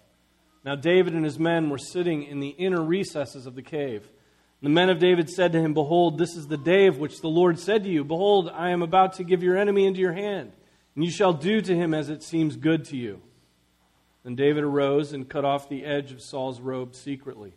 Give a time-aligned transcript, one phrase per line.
[0.63, 4.07] Now David and his men were sitting in the inner recesses of the cave.
[4.61, 7.27] The men of David said to him, Behold, this is the day of which the
[7.27, 10.51] Lord said to you, Behold, I am about to give your enemy into your hand,
[10.95, 13.21] and you shall do to him as it seems good to you.
[14.23, 17.53] Then David arose and cut off the edge of Saul's robe secretly.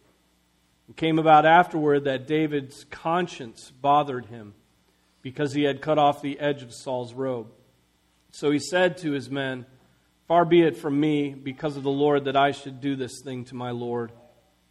[0.89, 4.55] It came about afterward that David's conscience bothered him
[5.23, 7.49] because he had cut off the edge of Saul's robe.
[8.31, 9.67] So he said to his men,
[10.27, 13.45] Far be it from me, because of the Lord, that I should do this thing
[13.47, 14.13] to my Lord,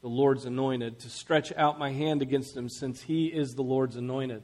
[0.01, 3.95] the Lord's anointed, to stretch out my hand against him, since he is the Lord's
[3.95, 4.41] anointed.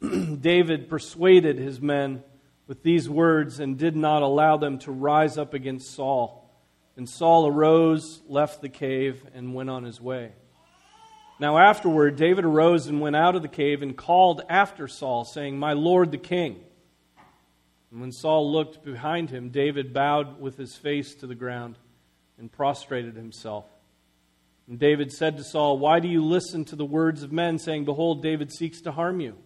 [0.40, 2.22] David persuaded his men
[2.66, 6.43] with these words and did not allow them to rise up against Saul.
[6.96, 10.32] And Saul arose, left the cave, and went on his way.
[11.40, 15.58] Now, afterward, David arose and went out of the cave and called after Saul, saying,
[15.58, 16.60] My Lord the king.
[17.90, 21.76] And when Saul looked behind him, David bowed with his face to the ground
[22.38, 23.64] and prostrated himself.
[24.68, 27.84] And David said to Saul, Why do you listen to the words of men, saying,
[27.84, 29.36] Behold, David seeks to harm you?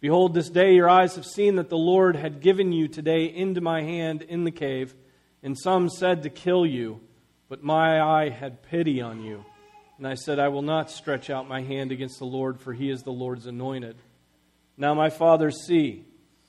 [0.00, 3.60] Behold, this day your eyes have seen that the Lord had given you today into
[3.60, 4.94] my hand in the cave
[5.42, 7.00] and some said to kill you,
[7.48, 9.44] but my eye had pity on you.
[9.98, 12.90] And I said, I will not stretch out my hand against the Lord, for he
[12.90, 13.96] is the Lord's anointed.
[14.76, 16.04] Now, my father, see.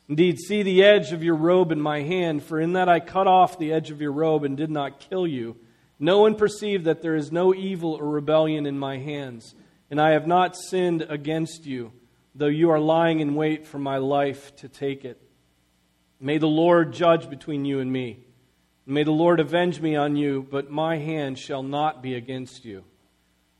[0.07, 3.27] Indeed, see the edge of your robe in my hand, for in that I cut
[3.27, 5.55] off the edge of your robe and did not kill you.
[5.99, 9.55] No one perceived that there is no evil or rebellion in my hands,
[9.89, 11.93] and I have not sinned against you,
[12.35, 15.21] though you are lying in wait for my life to take it.
[16.19, 18.25] May the Lord judge between you and me.
[18.85, 22.83] May the Lord avenge me on you, but my hand shall not be against you.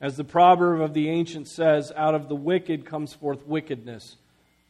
[0.01, 4.17] As the proverb of the ancient says, out of the wicked comes forth wickedness,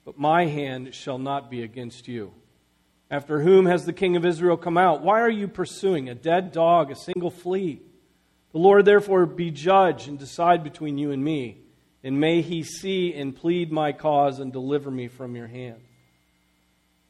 [0.05, 2.33] but my hand shall not be against you.
[3.09, 5.01] After whom has the king of Israel come out?
[5.01, 7.81] Why are you pursuing a dead dog, a single flea?
[8.51, 11.57] The Lord therefore be judge and decide between you and me,
[12.03, 15.81] and may he see and plead my cause and deliver me from your hand.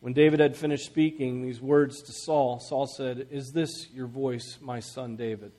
[0.03, 4.57] When David had finished speaking these words to Saul, Saul said, Is this your voice,
[4.61, 5.53] my son David?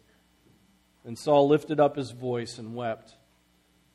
[1.03, 3.15] And Saul lifted up his voice and wept.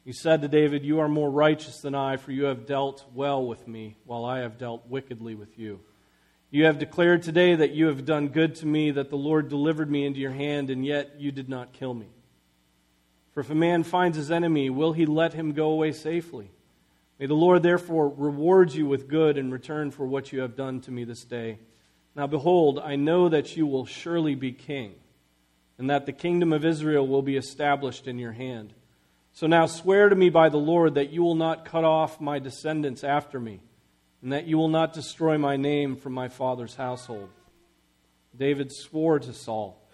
[0.04, 3.46] He said to David, You are more righteous than I, for you have dealt well
[3.46, 5.82] with me, while I have dealt wickedly with you.
[6.50, 9.92] You have declared today that you have done good to me, that the Lord delivered
[9.92, 12.08] me into your hand, and yet you did not kill me.
[13.34, 16.50] For if a man finds his enemy, will he let him go away safely?
[17.20, 20.80] May the Lord therefore reward you with good in return for what you have done
[20.82, 21.60] to me this day.
[22.16, 24.96] Now behold, I know that you will surely be king,
[25.78, 28.74] and that the kingdom of Israel will be established in your hand.
[29.34, 32.40] So now swear to me by the Lord that you will not cut off my
[32.40, 33.60] descendants after me,
[34.22, 37.30] and that you will not destroy my name from my father's household.
[38.36, 39.86] David swore to Saul,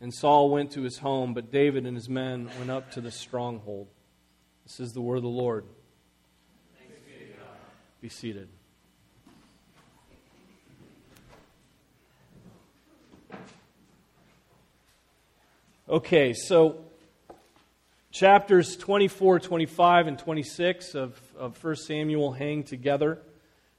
[0.00, 3.10] and Saul went to his home, but David and his men went up to the
[3.10, 3.88] stronghold.
[4.64, 5.66] This is the word of the Lord.
[8.04, 8.48] Be seated.
[15.88, 16.84] Okay, so
[18.10, 23.20] chapters 24, 25, and 26 of, of 1 Samuel hang together.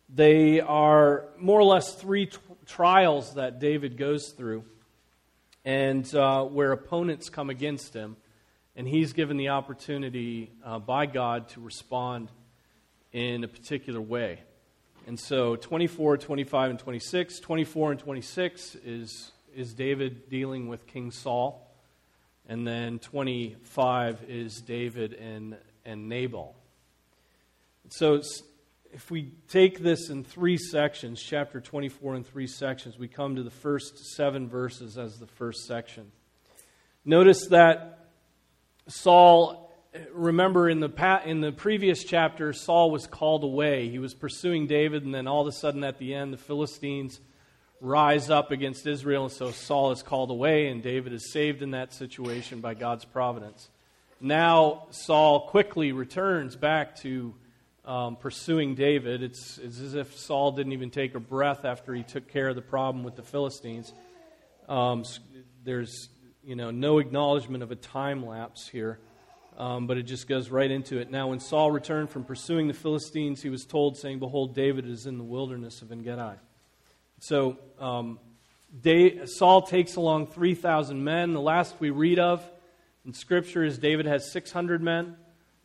[0.09, 4.64] They are more or less three t- trials that David goes through,
[5.64, 8.17] and uh, where opponents come against him,
[8.76, 12.32] and he's given the opportunity uh, by God to respond
[13.16, 14.41] in a particular way.
[15.08, 17.40] And so 24, 25, and 26.
[17.40, 21.66] 24 and 26 is, is David dealing with King Saul.
[22.50, 26.56] And then 25 is David and, and Nabal.
[27.88, 28.22] So
[28.91, 33.44] if we take this in three sections, chapter 24 in three sections, we come to
[33.44, 36.11] the first seven verses as the first section.
[37.06, 38.09] Notice that
[38.88, 39.65] Saul
[40.12, 43.90] remember in the, in the previous chapter, Saul was called away.
[43.90, 47.20] He was pursuing David, and then all of a sudden at the end, the Philistines
[47.82, 51.72] rise up against Israel, and so Saul is called away, and David is saved in
[51.72, 53.70] that situation by God's providence.
[54.20, 57.34] Now, Saul quickly returns back to
[57.86, 59.22] um, pursuing David.
[59.22, 62.56] It's, it's, as if Saul didn't even take a breath after he took care of
[62.56, 63.94] the problem with the Philistines.
[64.68, 65.03] Um,
[65.64, 66.09] there's
[66.44, 69.00] you know, no acknowledgement of a time lapse here,
[69.57, 71.09] um, but it just goes right into it.
[71.09, 75.05] Now, when Saul returned from pursuing the Philistines, he was told, saying, Behold, David is
[75.05, 76.35] in the wilderness of En Gedi.
[77.19, 78.19] So um,
[79.25, 81.34] Saul takes along 3,000 men.
[81.34, 82.43] The last we read of
[83.05, 85.16] in Scripture is David has 600 men.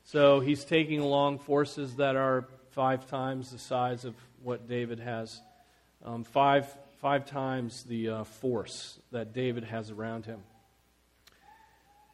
[0.04, 5.40] So he's taking along forces that are five times the size of what David has,
[6.04, 6.66] um, five,
[7.00, 10.40] five times the uh, force that David has around him.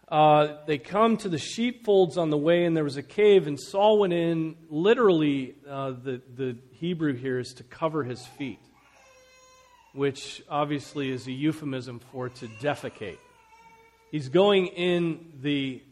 [0.08, 3.58] Uh, they come to the sheepfolds on the way, and there was a cave, and
[3.58, 4.56] Saul went in.
[4.68, 8.60] Literally, uh, the, the Hebrew here is to cover his feet
[9.96, 13.16] which obviously is a euphemism for to defecate.
[14.10, 15.82] He's going in the,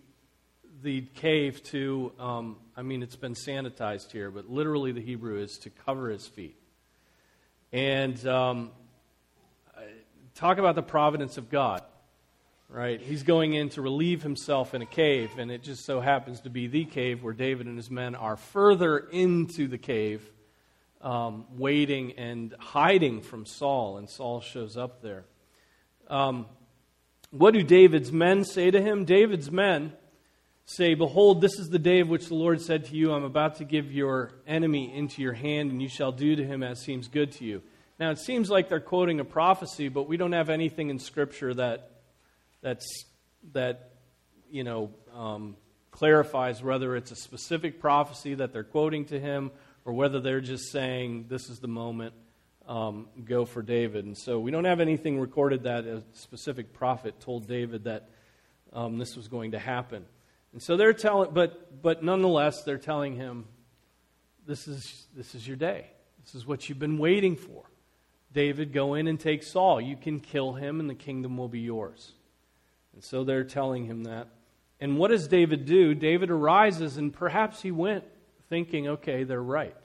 [0.82, 5.56] the cave to, um, I mean, it's been sanitized here, but literally the Hebrew is
[5.60, 6.56] to cover his feet.
[7.72, 8.72] And um,
[10.34, 11.82] talk about the providence of God,
[12.68, 13.00] right?
[13.00, 16.50] He's going in to relieve himself in a cave, and it just so happens to
[16.50, 20.28] be the cave where David and his men are further into the cave
[21.04, 25.24] um, waiting and hiding from Saul, and Saul shows up there.
[26.08, 26.46] Um,
[27.30, 29.04] what do David's men say to him?
[29.04, 29.92] David's men
[30.64, 33.56] say, Behold, this is the day of which the Lord said to you, I'm about
[33.56, 37.08] to give your enemy into your hand, and you shall do to him as seems
[37.08, 37.62] good to you.
[37.98, 41.54] Now, it seems like they're quoting a prophecy, but we don't have anything in Scripture
[41.54, 41.90] that,
[42.64, 43.04] that's,
[43.52, 43.90] that
[44.50, 45.54] you know, um,
[45.90, 49.50] clarifies whether it's a specific prophecy that they're quoting to him
[49.84, 52.14] or whether they're just saying, this is the moment,
[52.66, 54.06] um, go for David.
[54.06, 58.08] And so we don't have anything recorded that a specific prophet told David that
[58.72, 60.06] um, this was going to happen.
[60.54, 63.44] And so they're telling, but, but nonetheless, they're telling him,
[64.46, 65.86] this is, this is your day.
[66.24, 67.64] This is what you've been waiting for.
[68.32, 69.82] David, go in and take Saul.
[69.82, 72.14] You can kill him, and the kingdom will be yours.
[72.94, 74.28] And so they're telling him that.
[74.80, 75.94] And what does David do?
[75.94, 78.04] David arises, and perhaps he went
[78.48, 79.76] thinking, okay, they're right.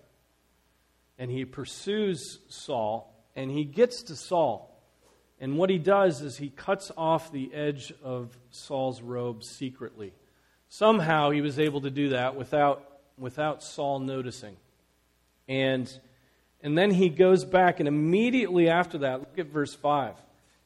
[1.17, 4.65] And he pursues Saul, and he gets to Saul.
[5.39, 10.13] And what he does is he cuts off the edge of Saul's robe secretly.
[10.67, 14.57] Somehow he was able to do that without, without Saul noticing.
[15.47, 15.91] And,
[16.61, 20.15] and then he goes back, and immediately after that, look at verse 5.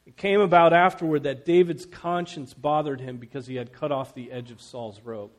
[0.06, 4.30] It came about afterward that David's conscience bothered him because he had cut off the
[4.30, 5.30] edge of Saul's robe.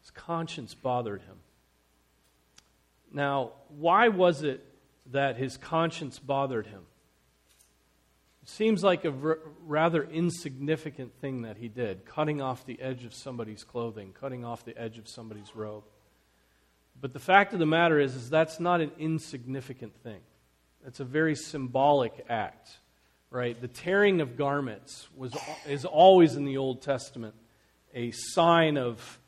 [0.00, 1.36] His conscience bothered him.
[3.12, 4.64] Now, why was it
[5.10, 6.82] that his conscience bothered him?
[8.42, 9.12] It seems like a
[9.66, 14.64] rather insignificant thing that he did, cutting off the edge of somebody's clothing, cutting off
[14.64, 15.84] the edge of somebody's robe.
[17.00, 20.20] But the fact of the matter is, is that's not an insignificant thing.
[20.84, 22.78] It's a very symbolic act,
[23.32, 23.60] right?
[23.60, 25.34] The tearing of garments was,
[25.66, 27.34] is always in the Old Testament
[27.94, 29.18] a sign of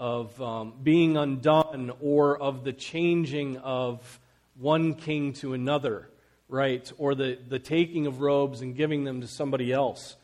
[0.00, 4.18] of um, being undone or of the changing of
[4.58, 6.08] one king to another,
[6.48, 6.90] right?
[6.96, 10.16] Or the, the taking of robes and giving them to somebody else.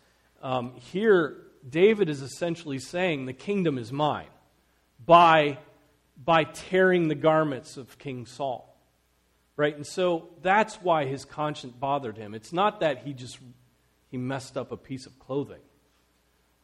[0.43, 1.37] Um, here,
[1.69, 4.29] David is essentially saying, The kingdom is mine
[5.05, 5.59] by,
[6.25, 8.76] by tearing the garments of King Saul.
[9.57, 9.75] Right?
[9.75, 12.35] And so that's why his conscience bothered him.
[12.35, 13.39] It's not that he just
[14.11, 15.61] he messed up a piece of clothing.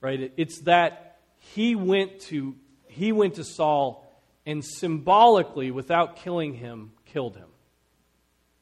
[0.01, 0.33] Right?
[0.37, 2.55] It's that he went to
[2.87, 4.07] he went to Saul
[4.45, 7.49] and symbolically, without killing him, killed him.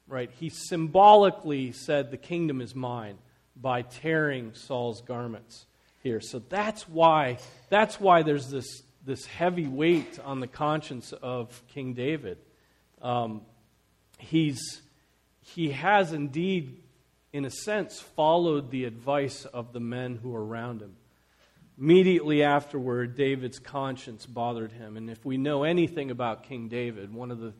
[0.06, 0.30] Right?
[0.38, 3.18] He symbolically said, The kingdom is mine
[3.56, 5.66] by tearing Saul's garments
[6.02, 6.20] here.
[6.20, 11.94] So that's why, that's why there's this, this heavy weight on the conscience of King
[11.94, 12.38] David.
[13.00, 13.42] Um,
[14.20, 14.82] he's,
[15.40, 16.82] he has indeed,
[17.32, 20.96] in a sense, followed the advice of the men who are around him.
[21.78, 24.96] Immediately afterward, David's conscience bothered him.
[24.96, 27.54] And if we know anything about King David, one of the,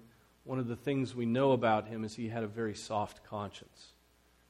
[0.45, 3.93] one of the things we know about him is he had a very soft conscience.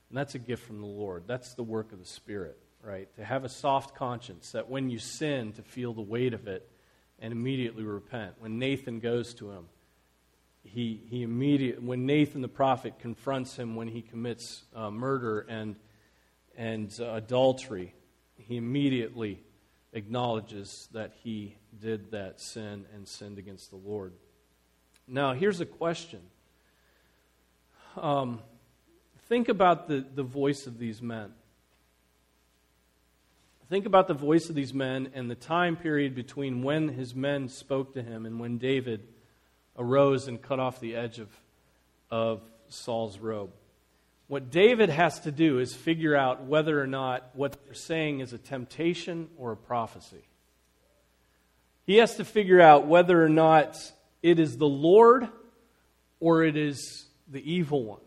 [0.08, 1.24] And that's a gift from the Lord.
[1.28, 3.08] That's the work of the Spirit, right?
[3.14, 6.68] To have a soft conscience, that when you sin, to feel the weight of it
[7.20, 8.34] and immediately repent.
[8.40, 9.66] When Nathan goes to him,
[10.62, 15.76] he, he immediately, when Nathan the prophet confronts him when he commits uh, murder and,
[16.56, 17.94] and uh, adultery,
[18.36, 19.42] he immediately
[19.92, 24.12] acknowledges that he did that sin and sinned against the Lord.
[25.08, 26.20] Now, here's a question.
[27.96, 28.40] Um,
[29.28, 31.32] think about the, the voice of these men.
[33.68, 37.48] Think about the voice of these men and the time period between when his men
[37.48, 39.06] spoke to him and when David
[39.80, 41.28] arose and cut off the edge of,
[42.10, 43.50] of Saul's robe.
[44.28, 48.32] What David has to do is figure out whether or not what they're saying is
[48.32, 50.22] a temptation or a prophecy.
[51.84, 53.76] He has to figure out whether or not
[54.22, 55.28] it is the Lord
[56.20, 58.00] or it is the evil one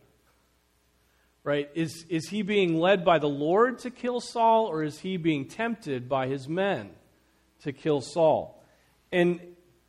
[1.43, 1.69] right?
[1.75, 5.47] Is, is he being led by the Lord to kill Saul, or is he being
[5.47, 6.89] tempted by his men
[7.63, 8.63] to kill Saul?
[9.11, 9.39] And,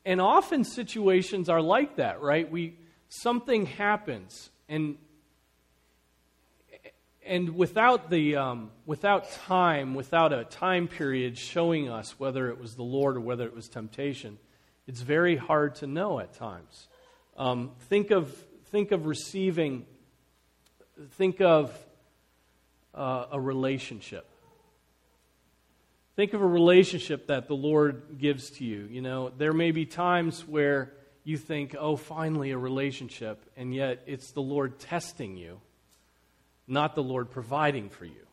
[0.05, 2.51] and often situations are like that, right?
[2.51, 2.77] We,
[3.09, 4.97] something happens, and,
[7.27, 12.75] and without, the, um, without time, without a time period showing us whether it was
[12.75, 14.39] the Lord or whether it was temptation,
[14.87, 16.89] it's very hard to know at times.
[17.37, 18.33] Um, think, of,
[18.71, 19.87] think of receiving
[21.13, 21.77] think of
[22.95, 24.29] uh, a relationship.
[26.17, 28.87] Think of a relationship that the Lord gives to you.
[28.89, 30.93] You know, there may be times where
[31.25, 35.61] you think, oh, finally a relationship, and yet it's the Lord testing you,
[36.69, 38.27] not the Lord providing for you.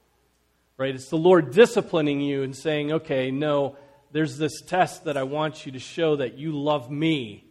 [0.78, 0.94] Right?
[0.94, 3.78] It's the Lord disciplining you and saying, okay, no,
[4.12, 7.46] there's this test that I want you to show that you love me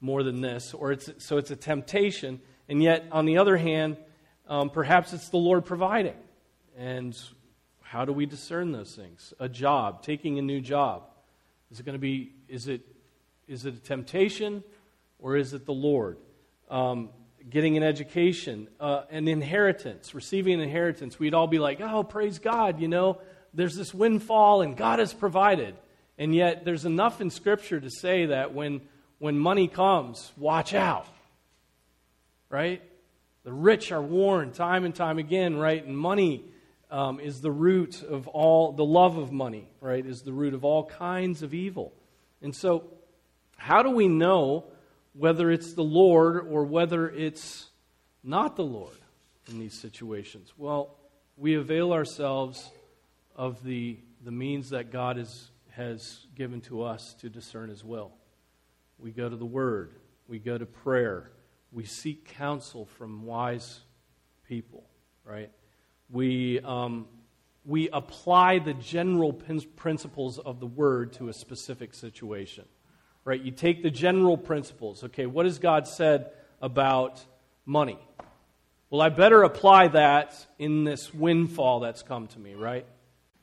[0.00, 0.74] more than this.
[0.74, 2.40] Or it's, so it's a temptation.
[2.68, 3.96] And yet, on the other hand,
[4.48, 6.16] um, perhaps it's the Lord providing.
[6.76, 7.18] And
[7.90, 9.34] how do we discern those things?
[9.40, 11.02] A job, taking a new job.
[11.72, 12.82] Is it going to be, is it,
[13.48, 14.62] is it a temptation
[15.18, 16.16] or is it the Lord?
[16.68, 17.08] Um,
[17.48, 21.18] getting an education, uh, an inheritance, receiving an inheritance.
[21.18, 23.18] We'd all be like, oh, praise God, you know,
[23.54, 25.74] there's this windfall and God has provided.
[26.16, 28.82] And yet there's enough in Scripture to say that when,
[29.18, 31.08] when money comes, watch out.
[32.50, 32.82] Right?
[33.42, 35.84] The rich are warned time and time again, right?
[35.84, 36.44] And money
[36.90, 40.64] um, is the root of all, the love of money, right, is the root of
[40.64, 41.92] all kinds of evil.
[42.42, 42.84] And so,
[43.56, 44.64] how do we know
[45.12, 47.68] whether it's the Lord or whether it's
[48.24, 48.96] not the Lord
[49.48, 50.52] in these situations?
[50.56, 50.96] Well,
[51.36, 52.70] we avail ourselves
[53.36, 58.12] of the, the means that God is, has given to us to discern His will.
[58.98, 59.94] We go to the Word,
[60.28, 61.30] we go to prayer
[61.72, 63.80] we seek counsel from wise
[64.48, 64.84] people,
[65.24, 65.50] right?
[66.12, 67.06] We, um,
[67.64, 72.64] we apply the general principles of the word to a specific situation,
[73.24, 73.40] right?
[73.40, 75.04] You take the general principles.
[75.04, 77.24] Okay, what has God said about
[77.64, 77.98] money?
[78.88, 82.86] Well, I better apply that in this windfall that's come to me, right?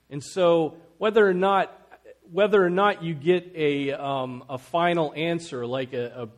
[0.10, 1.74] And so, whether or not
[2.30, 6.30] whether or not you get a, um, a final answer, like a, a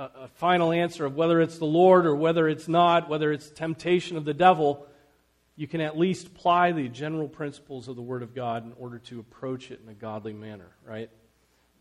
[0.00, 3.50] a, a final answer of whether it's the Lord or whether it's not, whether it's
[3.50, 4.86] temptation of the devil,
[5.60, 8.98] you can at least apply the general principles of the Word of God in order
[8.98, 11.10] to approach it in a godly manner, right?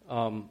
[0.09, 0.49] Um,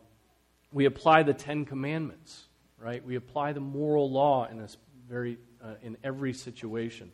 [0.73, 2.45] we apply the Ten Commandments,
[2.79, 3.05] right?
[3.05, 4.69] We apply the moral law in a
[5.07, 7.13] very uh, in every situation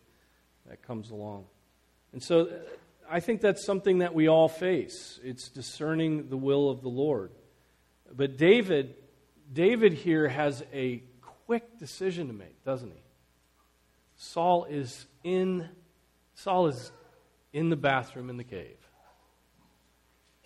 [0.68, 1.46] that comes along,
[2.12, 2.50] and so uh,
[3.10, 5.18] I think that's something that we all face.
[5.24, 7.32] It's discerning the will of the Lord.
[8.16, 8.94] But David
[9.52, 11.02] David here has a
[11.46, 13.02] quick decision to make, doesn't he?
[14.16, 15.70] Saul is in
[16.34, 16.92] Saul is
[17.52, 18.78] in the bathroom in the cave.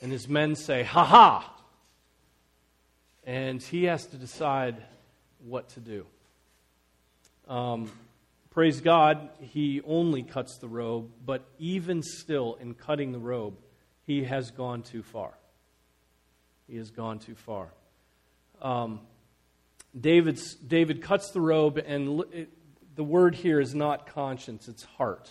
[0.01, 1.55] And his men say, "Ha ha!"
[3.25, 4.77] And he has to decide
[5.45, 6.07] what to do.
[7.49, 7.91] Um,
[8.51, 13.59] praise God, he only cuts the robe, but even still, in cutting the robe,
[14.07, 15.33] he has gone too far.
[16.69, 17.71] He has gone too far
[18.61, 19.01] um,
[19.99, 22.51] David's, David cuts the robe, and it,
[22.95, 25.31] the word here is not conscience, it's heart.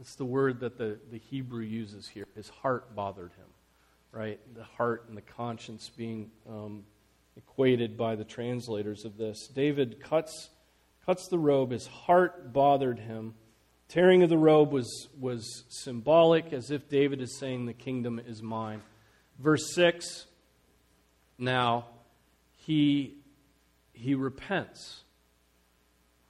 [0.00, 2.26] It's the word that the, the Hebrew uses here.
[2.34, 3.46] His heart bothered him,
[4.12, 4.38] right?
[4.54, 6.84] The heart and the conscience being um,
[7.36, 9.48] equated by the translators of this.
[9.48, 10.50] David cuts,
[11.04, 13.34] cuts the robe, his heart bothered him.
[13.88, 18.42] Tearing of the robe was, was symbolic, as if David is saying, The kingdom is
[18.42, 18.82] mine.
[19.38, 20.26] Verse 6
[21.38, 21.86] Now,
[22.50, 23.14] he,
[23.92, 25.04] he repents.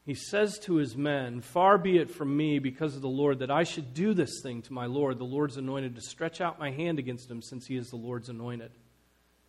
[0.07, 3.51] He says to his men, Far be it from me, because of the Lord, that
[3.51, 6.71] I should do this thing to my Lord, the Lord's anointed, to stretch out my
[6.71, 8.71] hand against him, since he is the Lord's anointed.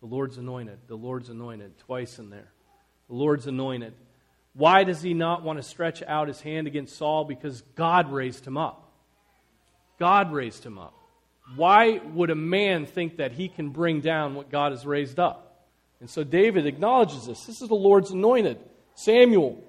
[0.00, 2.52] The Lord's anointed, the Lord's anointed, twice in there.
[3.08, 3.94] The Lord's anointed.
[4.52, 7.24] Why does he not want to stretch out his hand against Saul?
[7.24, 8.92] Because God raised him up.
[10.00, 10.94] God raised him up.
[11.54, 15.66] Why would a man think that he can bring down what God has raised up?
[16.00, 17.44] And so David acknowledges this.
[17.46, 18.58] This is the Lord's anointed.
[18.94, 19.62] Samuel,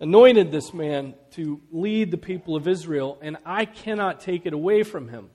[0.00, 4.82] anointed this man to lead the people of Israel, and I cannot take it away
[4.82, 5.30] from him.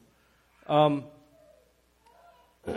[0.67, 1.03] Um,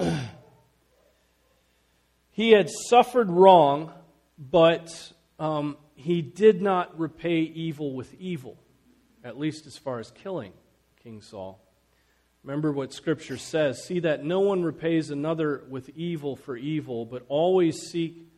[2.31, 3.91] he had suffered wrong,
[4.39, 4.91] but
[5.39, 8.59] um, he did not repay evil with evil,
[9.25, 10.53] at least as far as killing
[11.03, 11.59] King Saul.
[12.45, 17.25] Remember what Scripture says see that no one repays another with evil for evil, but
[17.29, 18.29] always seek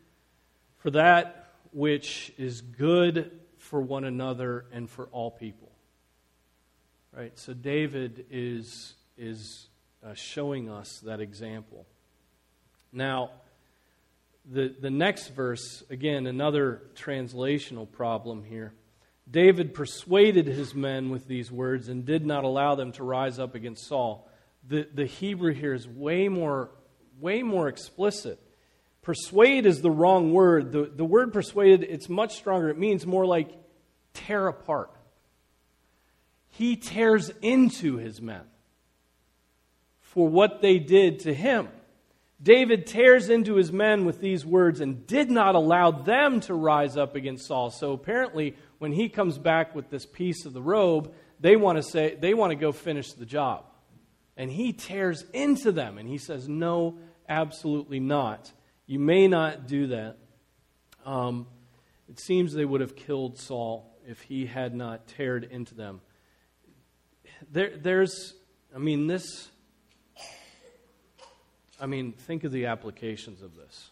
[0.79, 1.37] for that
[1.73, 3.40] which is good
[3.71, 5.71] for one another and for all people.
[7.17, 7.39] Right?
[7.39, 9.69] So David is, is
[10.05, 11.87] uh, showing us that example.
[12.93, 13.31] Now,
[14.51, 18.73] the, the next verse, again, another translational problem here.
[19.31, 23.55] David persuaded his men with these words and did not allow them to rise up
[23.55, 24.29] against Saul.
[24.67, 26.71] The, the Hebrew here is way more,
[27.21, 28.41] way more explicit.
[29.03, 30.73] Persuade is the wrong word.
[30.73, 32.69] The, the word persuaded, it's much stronger.
[32.69, 33.60] It means more like
[34.15, 34.91] tear apart.
[36.49, 38.43] He tears into his men
[40.01, 41.69] for what they did to him.
[42.43, 46.97] David tears into his men with these words and did not allow them to rise
[46.97, 47.71] up against Saul.
[47.71, 51.83] So apparently, when he comes back with this piece of the robe, they want to
[51.83, 53.65] say they want to go finish the job.
[54.37, 56.99] And he tears into them and he says, No,
[57.29, 58.51] absolutely not.
[58.87, 60.17] You may not do that.
[61.05, 61.47] Um,
[62.09, 66.01] it seems they would have killed Saul if he had not teared into them.
[67.53, 68.35] There, there's,
[68.75, 69.49] I mean, this,
[71.81, 73.91] I mean, think of the applications of this.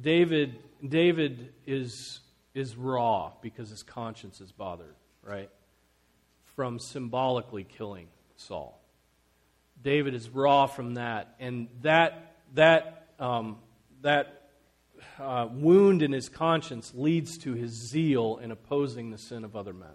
[0.00, 2.20] David, David is,
[2.54, 5.50] is raw because his conscience is bothered, right?
[6.54, 8.06] From symbolically killing
[8.36, 8.80] Saul.
[9.82, 13.58] David is raw from that, and that that um,
[14.02, 14.37] that
[15.18, 19.72] uh, wound in his conscience leads to his zeal in opposing the sin of other
[19.72, 19.94] men.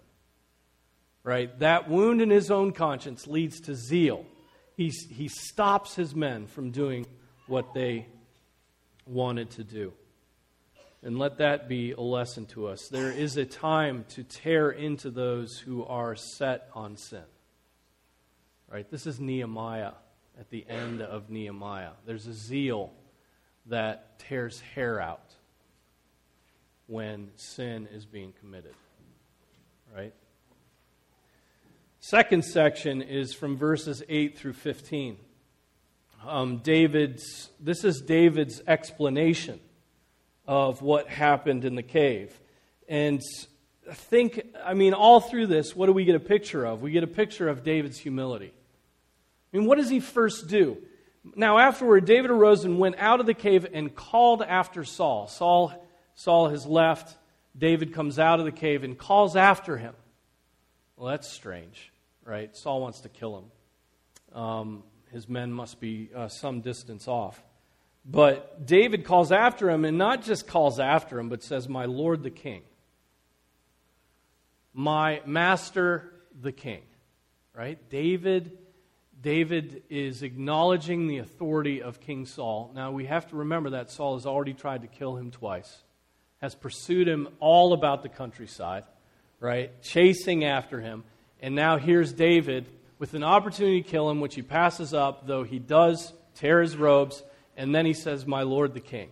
[1.22, 1.58] Right?
[1.60, 4.26] That wound in his own conscience leads to zeal.
[4.76, 7.06] He, he stops his men from doing
[7.46, 8.06] what they
[9.06, 9.92] wanted to do.
[11.02, 12.88] And let that be a lesson to us.
[12.88, 17.24] There is a time to tear into those who are set on sin.
[18.70, 18.90] Right?
[18.90, 19.92] This is Nehemiah
[20.40, 21.92] at the end of Nehemiah.
[22.06, 22.92] There's a zeal
[23.66, 25.34] that tears hair out
[26.86, 28.74] when sin is being committed.
[29.94, 30.12] Right?
[32.00, 35.16] Second section is from verses 8 through 15.
[36.26, 39.60] Um, David's, this is David's explanation
[40.46, 42.38] of what happened in the cave.
[42.88, 43.20] And
[43.92, 46.82] think, I mean, all through this, what do we get a picture of?
[46.82, 48.52] We get a picture of David's humility.
[49.52, 50.78] I mean, what does he first do?
[51.34, 55.26] Now, afterward, David arose and went out of the cave and called after Saul.
[55.26, 55.72] Saul,
[56.14, 57.16] Saul has left.
[57.56, 59.94] David comes out of the cave and calls after him.
[60.96, 61.92] Well, that's strange,
[62.24, 62.54] right?
[62.54, 64.38] Saul wants to kill him.
[64.38, 64.82] Um,
[65.12, 67.42] his men must be uh, some distance off.
[68.04, 72.22] But David calls after him, and not just calls after him, but says, My Lord
[72.22, 72.62] the King.
[74.74, 76.82] My master the King.
[77.56, 77.78] Right?
[77.88, 78.58] David
[79.24, 82.70] David is acknowledging the authority of King Saul.
[82.74, 85.82] Now, we have to remember that Saul has already tried to kill him twice,
[86.42, 88.84] has pursued him all about the countryside,
[89.40, 89.82] right?
[89.82, 91.04] Chasing after him.
[91.40, 92.66] And now here's David
[92.98, 96.76] with an opportunity to kill him, which he passes up, though he does tear his
[96.76, 97.22] robes.
[97.56, 99.08] And then he says, My Lord the King.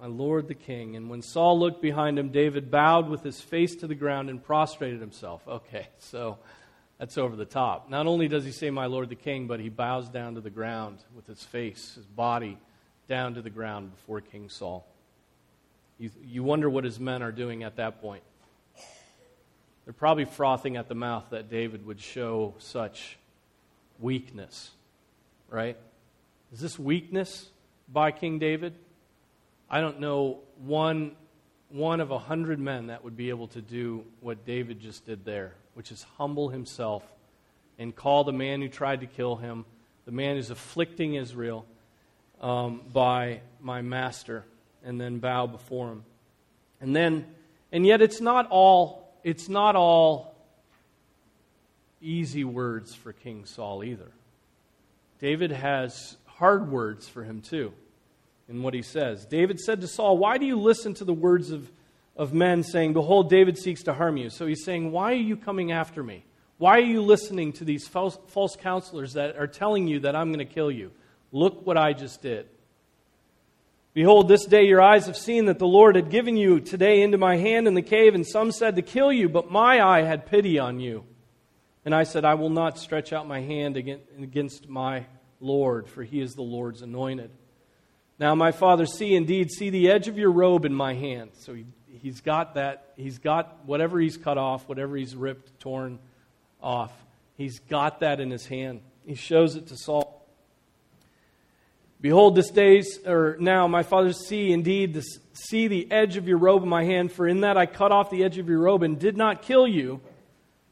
[0.00, 0.94] My Lord the King.
[0.94, 4.40] And when Saul looked behind him, David bowed with his face to the ground and
[4.40, 5.42] prostrated himself.
[5.48, 6.38] Okay, so
[7.02, 7.90] that's over the top.
[7.90, 10.50] Not only does he say, My Lord the King, but he bows down to the
[10.50, 12.56] ground with his face, his body
[13.08, 14.86] down to the ground before King Saul.
[15.98, 18.22] You, you wonder what his men are doing at that point.
[19.84, 23.18] They're probably frothing at the mouth that David would show such
[23.98, 24.70] weakness,
[25.50, 25.76] right?
[26.52, 27.50] Is this weakness
[27.92, 28.74] by King David?
[29.68, 31.16] I don't know one,
[31.68, 35.24] one of a hundred men that would be able to do what David just did
[35.24, 37.02] there which is humble himself
[37.78, 39.64] and call the man who tried to kill him,
[40.04, 41.66] the man who's afflicting Israel,
[42.40, 44.44] um, by my master,
[44.84, 46.04] and then bow before him.
[46.80, 47.26] And then,
[47.70, 50.34] and yet it's not all, it's not all
[52.00, 54.10] easy words for King Saul either.
[55.20, 57.72] David has hard words for him too
[58.48, 59.24] in what he says.
[59.24, 61.70] David said to Saul, Why do you listen to the words of
[62.16, 64.30] of men saying, Behold, David seeks to harm you.
[64.30, 66.24] So he's saying, Why are you coming after me?
[66.58, 70.32] Why are you listening to these false, false counselors that are telling you that I'm
[70.32, 70.92] going to kill you?
[71.32, 72.46] Look what I just did.
[73.94, 77.18] Behold, this day your eyes have seen that the Lord had given you today into
[77.18, 80.26] my hand in the cave, and some said to kill you, but my eye had
[80.26, 81.04] pity on you.
[81.84, 85.04] And I said, I will not stretch out my hand against my
[85.40, 87.30] Lord, for he is the Lord's anointed.
[88.18, 91.32] Now, my father, see indeed, see the edge of your robe in my hand.
[91.34, 91.66] So he,
[92.02, 95.98] he's got that, he's got whatever he's cut off, whatever he's ripped, torn
[96.60, 96.92] off,
[97.36, 98.80] he's got that in his hand.
[99.06, 100.18] He shows it to Saul.
[102.00, 106.36] Behold, this day, or now, my father, see indeed, this, see the edge of your
[106.36, 108.82] robe in my hand, for in that I cut off the edge of your robe
[108.82, 110.00] and did not kill you.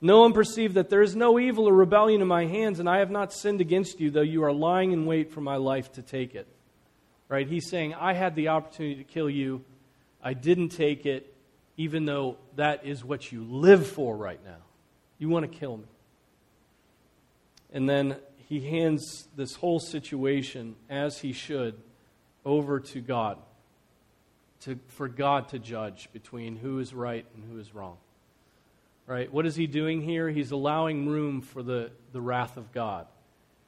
[0.00, 2.98] No one perceived that there is no evil or rebellion in my hands, and I
[2.98, 6.02] have not sinned against you, though you are lying in wait for my life to
[6.02, 6.48] take it.
[7.28, 7.46] Right?
[7.46, 9.62] He's saying, I had the opportunity to kill you.
[10.22, 11.32] I didn't take it,
[11.76, 14.58] even though that is what you live for right now.
[15.18, 15.84] You want to kill me.
[17.72, 18.16] And then
[18.48, 21.76] he hands this whole situation, as he should,
[22.44, 23.38] over to God,
[24.62, 27.96] to, for God to judge between who is right and who is wrong.
[29.06, 29.32] Right?
[29.32, 30.28] What is he doing here?
[30.28, 33.06] He's allowing room for the, the wrath of God.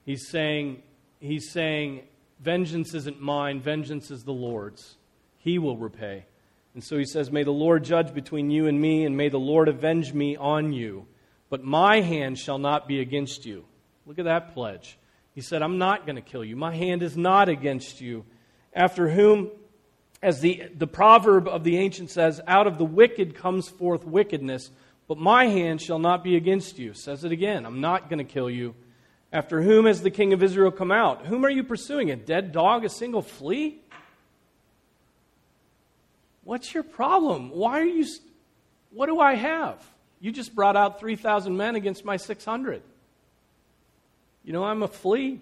[0.04, 0.82] He's saying,
[1.20, 2.02] he's saying,
[2.42, 4.96] Vengeance isn't mine, vengeance is the Lord's.
[5.38, 6.26] He will repay.
[6.74, 9.38] And so he says, May the Lord judge between you and me, and may the
[9.38, 11.06] Lord avenge me on you.
[11.50, 13.64] But my hand shall not be against you.
[14.06, 14.98] Look at that pledge.
[15.34, 16.56] He said, I'm not going to kill you.
[16.56, 18.24] My hand is not against you.
[18.72, 19.50] After whom,
[20.22, 24.70] as the, the proverb of the ancient says, out of the wicked comes forth wickedness,
[25.08, 26.94] but my hand shall not be against you.
[26.94, 28.74] Says it again, I'm not going to kill you.
[29.30, 31.26] After whom has the king of Israel come out?
[31.26, 32.10] Whom are you pursuing?
[32.10, 33.81] A dead dog, a single flea?
[36.44, 37.50] What's your problem?
[37.50, 38.06] Why are you.
[38.90, 39.82] What do I have?
[40.20, 42.82] You just brought out 3,000 men against my 600.
[44.44, 45.40] You know, I'm a flea.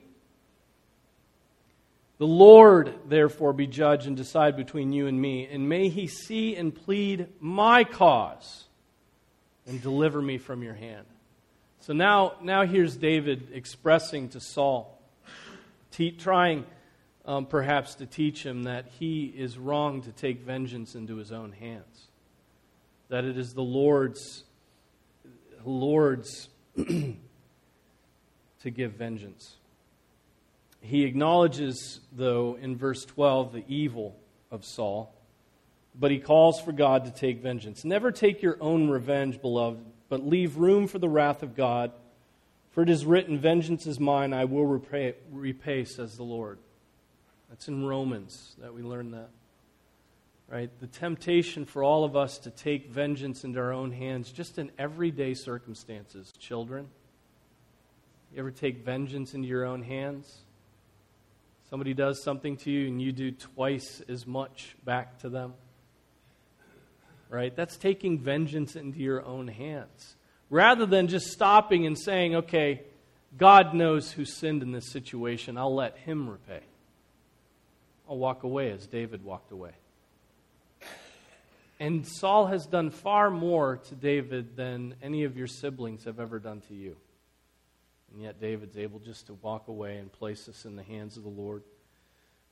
[2.19, 6.55] The Lord, therefore, be judge and decide between you and me, and may he see
[6.55, 8.65] and plead my cause
[9.67, 11.07] and deliver me from your hand.
[11.81, 15.01] So now, now here's David expressing to Saul,
[15.91, 16.67] te- trying
[17.25, 21.53] um, perhaps to teach him that he is wrong to take vengeance into his own
[21.53, 22.09] hands,
[23.09, 24.45] that it is the Lord's,
[25.65, 29.57] Lord's to give vengeance.
[30.81, 34.17] He acknowledges, though, in verse 12, the evil
[34.51, 35.15] of Saul,
[35.95, 37.85] but he calls for God to take vengeance.
[37.85, 41.93] Never take your own revenge, beloved, but leave room for the wrath of God.
[42.71, 46.59] For it is written, Vengeance is mine, I will repay, repay says the Lord.
[47.51, 49.29] That's in Romans that we learn that.
[50.49, 50.71] Right?
[50.81, 54.71] The temptation for all of us to take vengeance into our own hands just in
[54.79, 56.89] everyday circumstances, children
[58.33, 60.39] you ever take vengeance into your own hands?
[61.69, 65.55] Somebody does something to you and you do twice as much back to them.
[67.29, 67.55] Right?
[67.55, 70.17] That's taking vengeance into your own hands.
[70.49, 72.83] Rather than just stopping and saying, okay,
[73.37, 76.63] God knows who sinned in this situation, I'll let him repay.
[78.11, 79.71] I'll walk away as David walked away.
[81.79, 86.41] And Saul has done far more to David than any of your siblings have ever
[86.41, 86.97] done to you.
[88.13, 91.23] And yet David's able just to walk away and place us in the hands of
[91.23, 91.63] the Lord.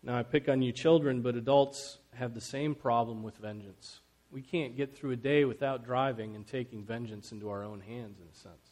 [0.04, 3.98] Now, I pick on you children, but adults have the same problem with vengeance.
[4.30, 8.20] We can't get through a day without driving and taking vengeance into our own hands,
[8.20, 8.70] in a sense.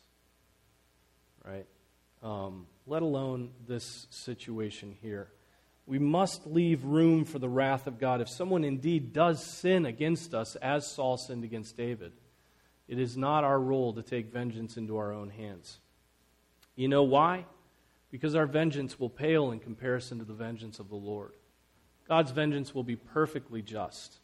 [1.44, 1.66] Right?
[2.22, 5.28] Um, let alone this situation here.
[5.86, 8.20] We must leave room for the wrath of God.
[8.20, 12.12] If someone indeed does sin against us, as Saul sinned against David,
[12.88, 15.78] it is not our role to take vengeance into our own hands.
[16.74, 17.46] You know why?
[18.10, 21.32] Because our vengeance will pale in comparison to the vengeance of the Lord.
[22.08, 24.18] God's vengeance will be perfectly just.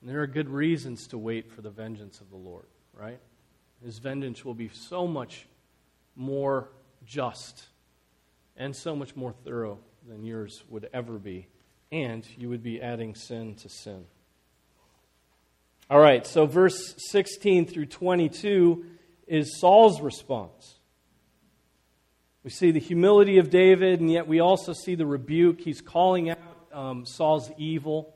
[0.00, 3.20] And there are good reasons to wait for the vengeance of the Lord, right?
[3.84, 5.46] His vengeance will be so much
[6.16, 6.70] more
[7.04, 7.64] just
[8.56, 11.46] and so much more thorough than yours would ever be.
[11.90, 14.04] And you would be adding sin to sin.
[15.90, 18.84] All right, so verse 16 through 22
[19.26, 20.78] is Saul's response.
[22.44, 25.60] We see the humility of David, and yet we also see the rebuke.
[25.60, 26.38] He's calling out
[26.72, 28.14] um, Saul's evil.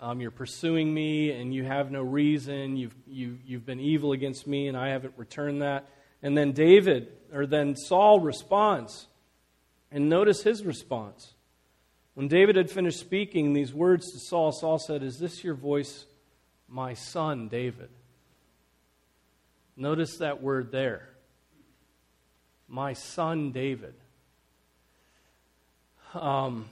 [0.00, 2.76] Um, you're pursuing me, and you have no reason.
[2.76, 5.88] You've, you, you've been evil against me, and I haven't returned that.
[6.22, 9.06] And then David, or then Saul responds.
[9.92, 11.34] And notice his response.
[12.14, 16.06] When David had finished speaking these words to Saul, Saul said, Is this your voice,
[16.68, 17.90] my son David?
[19.76, 21.08] Notice that word there
[22.72, 23.92] my son David.
[26.14, 26.64] Um,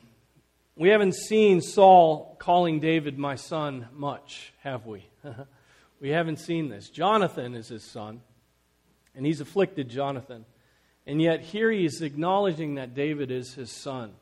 [0.75, 5.05] we haven't seen Saul calling David my son much, have we?
[6.01, 6.89] we haven't seen this.
[6.89, 8.23] Jonathan is his son,
[9.15, 10.47] and he's afflicted Jonathan.
[11.11, 14.13] And yet here he is acknowledging that David is his son.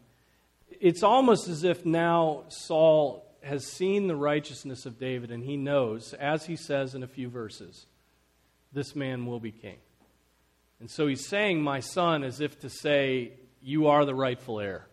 [0.81, 6.15] It's almost as if now Saul has seen the righteousness of David and he knows,
[6.15, 7.87] as he says in a few verses,
[8.73, 9.79] this man will be king.
[10.81, 14.89] And so he's saying, My son, as if to say, You are the rightful heir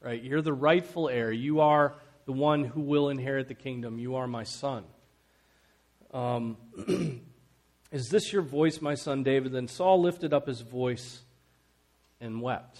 [0.00, 0.22] right?
[0.22, 1.32] You're the rightful heir.
[1.32, 1.94] You are
[2.26, 3.98] the one who will inherit the kingdom.
[3.98, 4.84] You are my son.
[6.12, 6.56] Um,
[7.90, 9.52] Is this your voice, my son David?
[9.52, 11.22] Then Saul lifted up his voice
[12.20, 12.78] and wept.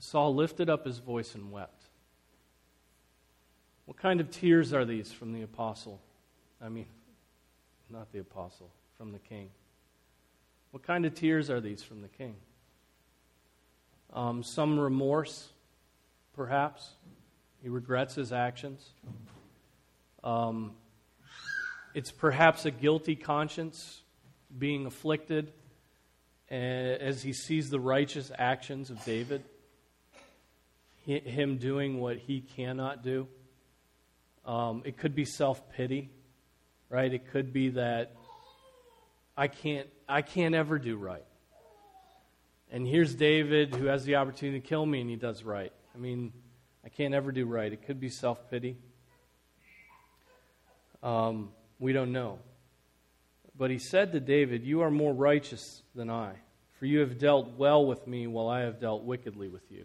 [0.00, 1.82] Saul lifted up his voice and wept.
[3.84, 6.00] What kind of tears are these from the apostle?
[6.62, 6.86] I mean,
[7.90, 9.50] not the apostle, from the king.
[10.70, 12.36] What kind of tears are these from the king?
[14.12, 15.48] Um, some remorse,
[16.34, 16.90] perhaps.
[17.62, 18.86] He regrets his actions.
[20.24, 20.72] Um,
[21.94, 24.02] it's perhaps a guilty conscience
[24.56, 25.52] being afflicted
[26.50, 29.44] as he sees the righteous actions of David,
[31.04, 33.28] him doing what he cannot do.
[34.44, 36.10] Um, it could be self pity,
[36.88, 37.12] right?
[37.12, 38.14] It could be that
[39.36, 41.24] I can't I can't ever do right.
[42.70, 45.72] And here's David who has the opportunity to kill me and he does right.
[45.94, 46.32] I mean,
[46.84, 47.72] I can't ever do right.
[47.72, 48.76] It could be self pity.
[51.02, 52.38] Um, we don't know.
[53.58, 56.34] But he said to David, You are more righteous than I,
[56.78, 59.84] for you have dealt well with me while I have dealt wickedly with you.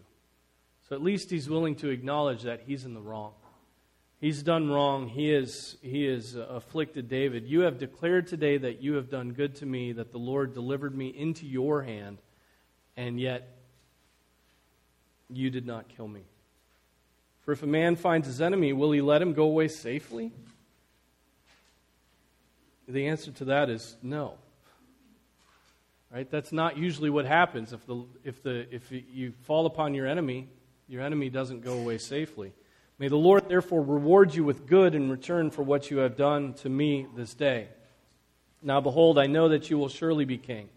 [0.88, 3.33] So at least he's willing to acknowledge that he's in the wrong.
[4.21, 5.09] He's done wrong.
[5.09, 7.45] He has, he is uh, afflicted David.
[7.45, 10.95] You have declared today that you have done good to me, that the Lord delivered
[10.95, 12.19] me into your hand,
[12.95, 13.57] and yet
[15.29, 16.21] you did not kill me.
[17.41, 20.31] For if a man finds his enemy, will he let him go away safely?
[22.88, 24.36] The answer to that is no.
[26.13, 26.30] Right?
[26.30, 27.74] That's not usually what happens.
[27.74, 30.48] If, the, if, the, if you fall upon your enemy,
[30.88, 32.54] your enemy doesn't go away safely.
[33.00, 36.54] May the Lord therefore reward you with good in return for what you have done
[36.56, 37.67] to me this day.
[38.62, 40.69] Now, behold, I know that you will surely be king,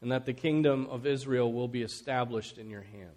[0.00, 3.10] and that the kingdom of Israel will be established in your hand.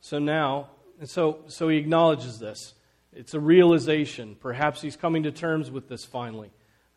[0.00, 2.74] So now, and so, so he acknowledges this.
[3.12, 4.36] It's a realization.
[4.38, 6.50] Perhaps he's coming to terms with this finally.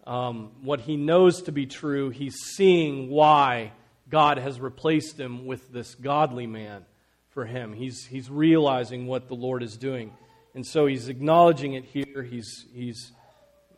[0.06, 3.72] Um, what he knows to be true, he's seeing why
[4.10, 6.86] God has replaced him with this godly man
[7.30, 7.74] for him.
[7.74, 10.14] He's, he's realizing what the Lord is doing.
[10.54, 12.24] And so he's acknowledging it here.
[12.24, 13.12] He's, he's,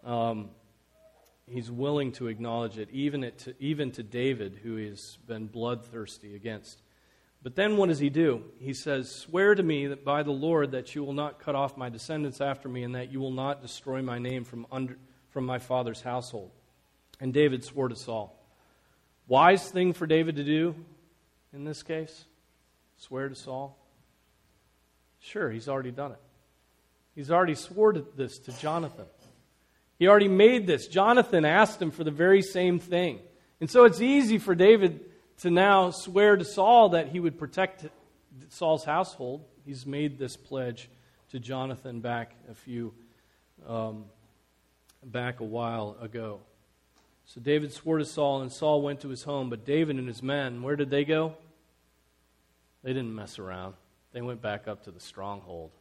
[0.04, 0.50] um,
[1.48, 6.36] he's willing to acknowledge it, even, it to, even to David, who he's been bloodthirsty
[6.36, 6.82] against.
[7.42, 8.44] But then what does he do?
[8.60, 11.78] He says, Swear to me that by the Lord that you will not cut off
[11.78, 14.98] my descendants after me, and that you will not destroy my name from, under,
[15.38, 16.50] from my father's household.
[17.20, 18.36] And David swore to Saul.
[19.28, 20.74] Wise thing for David to do
[21.54, 22.26] in this case?
[22.98, 23.78] Swear to Saul?
[25.20, 26.20] Sure, he's already done it.
[27.14, 29.06] He's already swore to this to Jonathan.
[30.00, 30.88] He already made this.
[30.88, 33.20] Jonathan asked him for the very same thing.
[33.62, 35.02] And so it's easy for David
[35.42, 37.86] to now swear to Saul that he would protect
[38.50, 39.46] Saul's household.
[39.68, 40.90] He's made this pledge
[41.30, 42.92] to Jonathan back a few,
[43.68, 44.06] um,
[45.04, 46.40] back a while ago.
[47.26, 49.50] So David swore to Saul, and Saul went to his home.
[49.50, 51.36] But David and his men, where did they go?
[52.84, 53.76] They didn't mess around.
[54.14, 55.72] They went back up to the stronghold,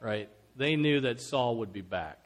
[0.00, 0.28] right?
[0.56, 2.18] They knew that Saul would be back.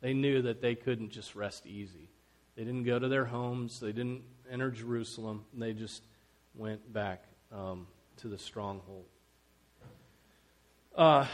[0.00, 2.10] They knew that they couldn't just rest easy.
[2.54, 3.80] They didn't go to their homes.
[3.80, 5.44] They didn't enter Jerusalem.
[5.54, 6.02] They just
[6.54, 7.86] went back um,
[8.18, 9.06] to the stronghold.
[10.94, 11.26] Uh,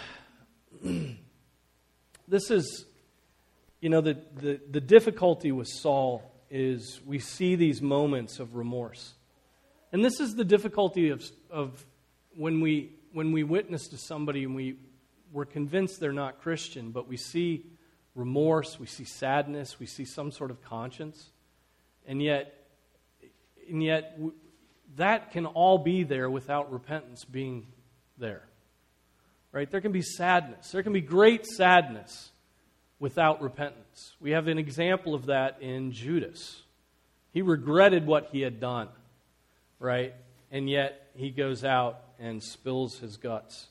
[2.28, 2.86] this is,
[3.82, 9.14] you know, the, the, the difficulty with Saul is we see these moments of remorse.
[9.90, 11.84] And this is the difficulty of, of
[12.36, 14.76] when we, when we witness to somebody and we,
[15.32, 17.66] we're convinced they're not Christian, but we see
[18.14, 21.32] remorse, we see sadness, we see some sort of conscience,
[22.06, 22.54] and yet,
[23.68, 24.16] and yet
[24.94, 27.66] that can all be there without repentance being
[28.16, 28.44] there.
[29.50, 29.68] Right?
[29.68, 30.70] There can be sadness.
[30.70, 32.31] There can be great sadness
[33.02, 34.14] without repentance.
[34.20, 36.62] We have an example of that in Judas.
[37.32, 38.86] He regretted what he had done,
[39.80, 40.14] right?
[40.52, 43.66] And yet he goes out and spills his guts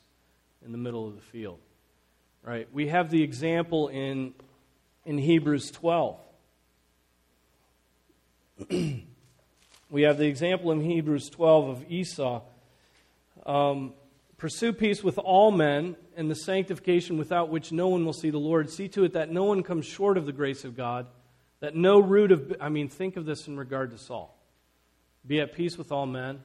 [0.62, 1.60] in the middle of the field.
[2.44, 2.68] Right?
[2.74, 4.34] We have the example in,
[5.06, 6.20] in Hebrews 12.
[8.70, 12.42] we have the example in Hebrews 12 of Esau
[13.46, 13.94] Um,
[14.36, 18.38] Pursue peace with all men and the sanctification without which no one will see the
[18.38, 18.70] Lord.
[18.70, 21.06] See to it that no one comes short of the grace of God,
[21.60, 22.54] that no root of.
[22.60, 24.36] I mean, think of this in regard to Saul.
[25.26, 26.42] Be at peace with all men,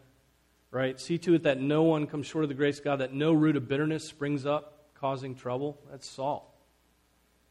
[0.71, 0.99] right?
[0.99, 3.33] See to it that no one comes short of the grace of God, that no
[3.33, 5.79] root of bitterness springs up, causing trouble.
[5.89, 6.53] That's Saul.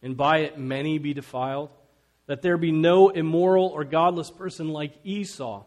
[0.03, 1.71] And by it many be defiled,
[2.27, 5.65] that there be no immoral or godless person like Esau,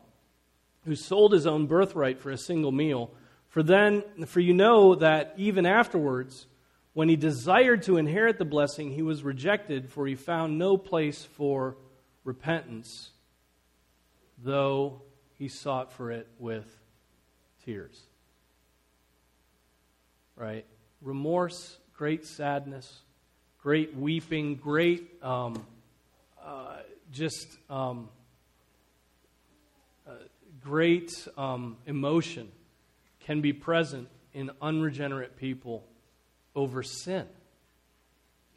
[0.86, 3.12] who sold his own birthright for a single meal
[3.50, 6.46] for then, for you know that even afterwards,
[6.94, 11.24] when he desired to inherit the blessing, he was rejected, for he found no place
[11.24, 11.76] for
[12.24, 13.10] repentance,
[14.44, 15.02] though
[15.34, 16.68] he sought for it with
[17.66, 18.00] tears.
[20.36, 20.66] Right?
[21.02, 23.02] Remorse, great sadness,
[23.64, 25.66] great weeping, great um,
[26.46, 26.78] uh,
[27.12, 28.10] just um,
[30.08, 30.12] uh,
[30.62, 32.52] great um, emotion
[33.30, 35.86] can be present in unregenerate people
[36.56, 37.28] over sin.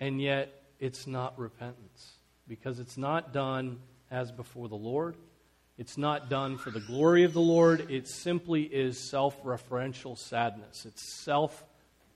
[0.00, 2.12] And yet, it's not repentance
[2.48, 3.80] because it's not done
[4.10, 5.14] as before the Lord.
[5.76, 7.90] It's not done for the glory of the Lord.
[7.90, 10.86] It simply is self referential sadness.
[10.86, 11.62] It's self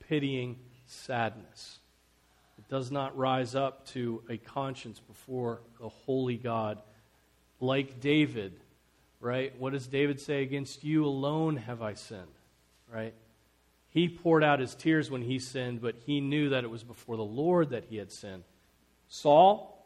[0.09, 1.77] pitying sadness.
[2.57, 6.81] It does not rise up to a conscience before the holy God
[7.59, 8.59] like David,
[9.19, 9.55] right?
[9.59, 10.41] What does David say?
[10.41, 12.25] Against you alone have I sinned
[12.91, 13.13] right?
[13.89, 17.17] He poured out his tears when he sinned, but he knew that it was before
[17.17, 18.43] the Lord that he had sinned.
[19.07, 19.85] Saul,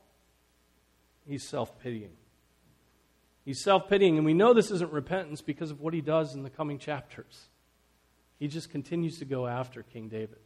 [1.25, 2.11] he's self pitying.
[3.45, 6.43] He's self pitying, and we know this isn't repentance because of what he does in
[6.43, 7.47] the coming chapters.
[8.39, 10.39] He just continues to go after King David.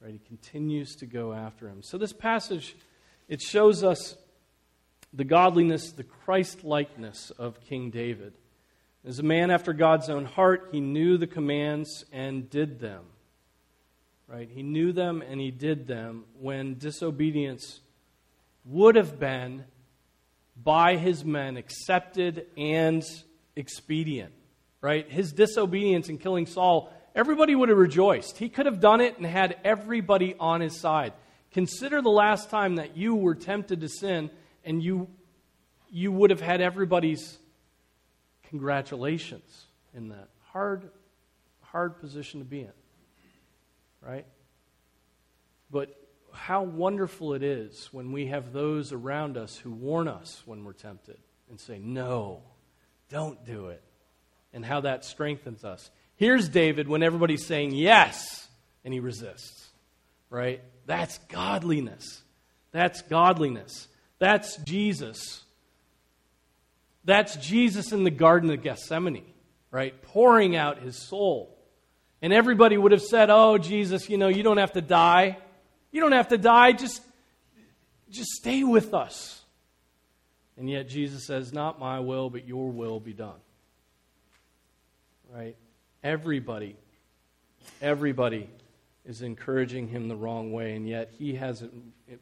[0.00, 0.12] Right?
[0.12, 1.82] He continues to go after him.
[1.82, 2.76] So this passage,
[3.28, 4.16] it shows us
[5.12, 8.34] the godliness, the Christ likeness of King David.
[9.08, 13.04] As a man after God's own heart, he knew the commands and did them.
[14.26, 14.50] Right?
[14.50, 17.80] He knew them and he did them when disobedience
[18.66, 19.64] would have been
[20.62, 23.02] by his men accepted and
[23.56, 24.34] expedient.
[24.82, 25.10] Right?
[25.10, 28.36] His disobedience in killing Saul, everybody would have rejoiced.
[28.36, 31.14] He could have done it and had everybody on his side.
[31.52, 34.28] Consider the last time that you were tempted to sin
[34.66, 35.08] and you
[35.90, 37.38] you would have had everybody's
[38.48, 40.28] congratulations in that.
[40.52, 40.90] Hard,
[41.60, 42.72] hard position to be in,
[44.00, 44.26] right?
[45.70, 45.94] But
[46.32, 50.72] how wonderful it is when we have those around us who warn us when we're
[50.72, 51.18] tempted
[51.50, 52.42] and say, no,
[53.08, 53.82] don't do it.
[54.52, 55.90] And how that strengthens us.
[56.16, 58.48] Here's David when everybody's saying yes,
[58.84, 59.68] and he resists,
[60.30, 60.62] right?
[60.86, 62.22] That's godliness.
[62.72, 63.88] That's godliness.
[64.18, 65.42] That's Jesus
[67.08, 69.24] that's Jesus in the Garden of Gethsemane,
[69.70, 70.00] right?
[70.02, 71.56] Pouring out his soul.
[72.20, 75.38] And everybody would have said, Oh, Jesus, you know, you don't have to die.
[75.90, 76.72] You don't have to die.
[76.72, 77.00] Just,
[78.10, 79.40] just stay with us.
[80.58, 83.40] And yet Jesus says, Not my will, but your will be done.
[85.34, 85.56] Right?
[86.04, 86.76] Everybody,
[87.80, 88.50] everybody
[89.06, 91.64] is encouraging him the wrong way, and yet he has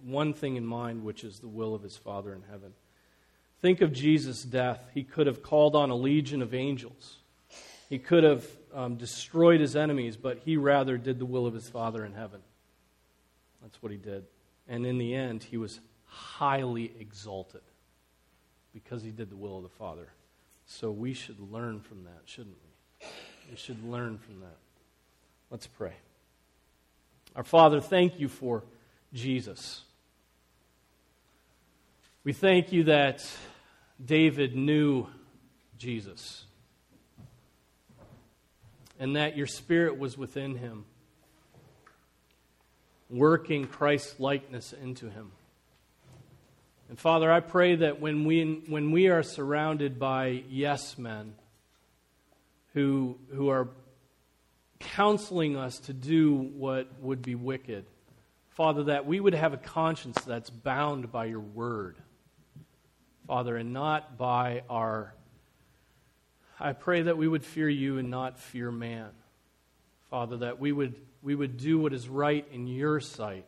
[0.04, 2.72] one thing in mind, which is the will of his Father in heaven.
[3.60, 4.80] Think of Jesus' death.
[4.92, 7.16] He could have called on a legion of angels.
[7.88, 11.68] He could have um, destroyed his enemies, but he rather did the will of his
[11.68, 12.40] Father in heaven.
[13.62, 14.24] That's what he did.
[14.68, 17.62] And in the end, he was highly exalted
[18.74, 20.08] because he did the will of the Father.
[20.66, 23.06] So we should learn from that, shouldn't we?
[23.50, 24.56] We should learn from that.
[25.50, 25.94] Let's pray.
[27.36, 28.64] Our Father, thank you for
[29.14, 29.82] Jesus.
[32.26, 33.24] We thank you that
[34.04, 35.06] David knew
[35.78, 36.44] Jesus
[38.98, 40.86] and that your spirit was within him,
[43.08, 45.30] working Christ's likeness into him.
[46.88, 51.32] And Father, I pray that when we, when we are surrounded by yes men
[52.74, 53.68] who, who are
[54.80, 57.84] counseling us to do what would be wicked,
[58.48, 61.94] Father, that we would have a conscience that's bound by your word.
[63.26, 65.12] Father, and not by our.
[66.60, 69.10] I pray that we would fear you and not fear man.
[70.10, 73.44] Father, that we would, we would do what is right in your sight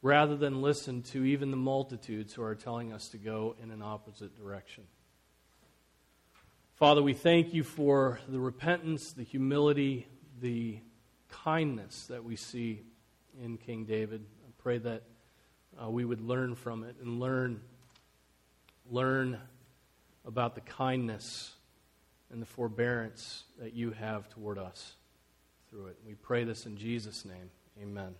[0.00, 3.82] rather than listen to even the multitudes who are telling us to go in an
[3.82, 4.84] opposite direction.
[6.76, 10.06] Father, we thank you for the repentance, the humility,
[10.40, 10.78] the
[11.28, 12.82] kindness that we see
[13.44, 14.24] in King David.
[14.46, 15.02] I pray that
[15.82, 17.60] uh, we would learn from it and learn
[18.90, 19.38] learn
[20.24, 21.54] about the kindness
[22.30, 24.94] and the forbearance that you have toward us
[25.70, 25.98] through it.
[26.06, 27.50] We pray this in Jesus' name.
[27.82, 28.14] Amen.